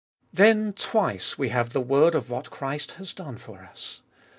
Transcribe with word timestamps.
Then 0.33 0.73
twice 0.73 1.37
we 1.37 1.49
have 1.49 1.73
the 1.73 1.79
word 1.79 2.15
of 2.15 2.31
what 2.31 2.49
Christ 2.49 2.93
has 2.93 3.13
done 3.13 3.37
for 3.37 3.61
us. 3.71 4.01